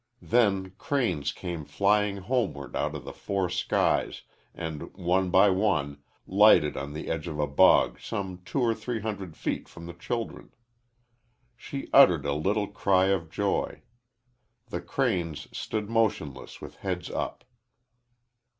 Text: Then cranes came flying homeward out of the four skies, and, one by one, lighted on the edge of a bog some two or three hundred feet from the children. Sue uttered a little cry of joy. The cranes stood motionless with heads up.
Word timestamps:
Then 0.23 0.71
cranes 0.79 1.31
came 1.31 1.63
flying 1.63 2.17
homeward 2.17 2.75
out 2.75 2.95
of 2.95 3.03
the 3.03 3.13
four 3.13 3.49
skies, 3.51 4.23
and, 4.55 4.91
one 4.95 5.29
by 5.29 5.51
one, 5.51 6.01
lighted 6.25 6.75
on 6.75 6.93
the 6.93 7.07
edge 7.07 7.27
of 7.27 7.37
a 7.37 7.45
bog 7.45 7.99
some 7.99 8.41
two 8.43 8.61
or 8.61 8.73
three 8.73 9.01
hundred 9.01 9.37
feet 9.37 9.69
from 9.69 9.85
the 9.85 9.93
children. 9.93 10.55
Sue 11.55 11.87
uttered 11.93 12.25
a 12.25 12.33
little 12.33 12.65
cry 12.69 13.09
of 13.09 13.29
joy. 13.29 13.83
The 14.69 14.81
cranes 14.81 15.47
stood 15.55 15.87
motionless 15.87 16.61
with 16.61 16.77
heads 16.77 17.11
up. 17.11 17.43